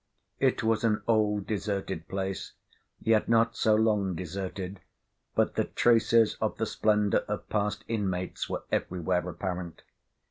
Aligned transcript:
It 0.39 0.63
was 0.63 0.83
an 0.83 1.03
old 1.07 1.45
deserted 1.45 2.07
place, 2.07 2.53
yet 3.03 3.29
not 3.29 3.55
so 3.55 3.75
long 3.75 4.15
deserted 4.15 4.79
but 5.35 5.53
that 5.57 5.75
traces 5.75 6.37
of 6.41 6.57
the 6.57 6.65
splendour 6.65 7.19
of 7.27 7.47
past 7.49 7.83
inmates 7.87 8.49
were 8.49 8.63
everywhere 8.71 9.29
apparent. 9.29 9.83